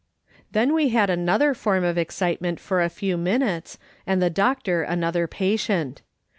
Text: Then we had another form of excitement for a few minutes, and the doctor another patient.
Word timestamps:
Then 0.51 0.73
we 0.73 0.89
had 0.89 1.11
another 1.11 1.53
form 1.53 1.83
of 1.83 1.95
excitement 1.95 2.59
for 2.59 2.81
a 2.81 2.89
few 2.89 3.17
minutes, 3.17 3.77
and 4.07 4.19
the 4.19 4.31
doctor 4.31 4.81
another 4.81 5.27
patient. 5.27 6.01